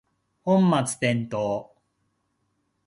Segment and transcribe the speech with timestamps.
[0.41, 1.75] 本末転倒